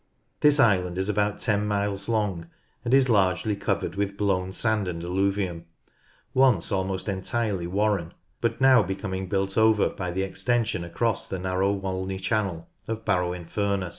This 0.39 0.59
island 0.59 0.97
is 0.97 1.09
about 1.09 1.37
10 1.37 1.67
miles 1.67 2.09
long, 2.09 2.47
and 2.83 2.91
is 2.91 3.07
largely 3.07 3.55
co\ered 3.55 3.93
with 3.95 4.17
blown 4.17 4.51
sand 4.51 4.87
and 4.87 5.03
alluvium, 5.03 5.65
once 6.33 6.71
almost 6.71 7.07
entirely 7.07 7.67
warren, 7.67 8.15
but 8.41 8.59
now 8.59 8.81
becoming 8.81 9.29
built 9.29 9.59
over 9.59 9.89
by 9.89 10.09
the 10.09 10.23
extension 10.23 10.83
across 10.83 11.27
the 11.27 11.37
narrow 11.37 11.71
Walney 11.71 12.17
channel 12.17 12.67
of 12.87 13.05
Barrow 13.05 13.31
in 13.33 13.45
Furness. 13.45 13.89